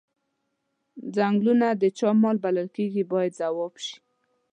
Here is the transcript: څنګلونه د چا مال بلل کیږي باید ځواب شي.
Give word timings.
څنګلونه 1.15 1.67
د 1.81 1.83
چا 1.97 2.09
مال 2.21 2.37
بلل 2.43 2.67
کیږي 2.75 3.03
باید 3.11 3.37
ځواب 3.39 3.73
شي. 3.85 3.95